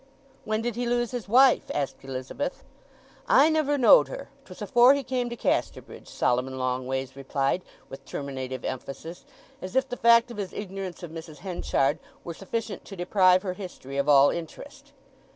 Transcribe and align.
"When 0.45 0.63
did 0.63 0.75
he 0.75 0.87
lose 0.87 1.11
his 1.11 1.29
wife?" 1.29 1.69
asked 1.75 2.03
Elizabeth. 2.03 2.63
"I 3.27 3.49
never 3.51 3.77
knowed 3.77 4.07
her. 4.07 4.29
'Twas 4.45 4.63
afore 4.63 4.95
he 4.95 5.03
came 5.03 5.29
to 5.29 5.35
Casterbridge," 5.35 6.07
Solomon 6.07 6.57
Longways 6.57 7.15
replied 7.15 7.61
with 7.87 8.03
terminative 8.03 8.65
emphasis, 8.65 9.25
as 9.61 9.75
if 9.75 9.87
the 9.87 9.95
fact 9.97 10.31
of 10.31 10.37
his 10.37 10.53
ignorance 10.53 11.03
of 11.03 11.11
Mrs. 11.11 11.37
Henchard 11.45 11.99
were 12.23 12.33
sufficient 12.33 12.83
to 12.85 12.95
deprive 12.95 13.43
her 13.43 13.53
history 13.53 13.97
of 13.97 14.09
all 14.09 14.31
interest. 14.31 14.91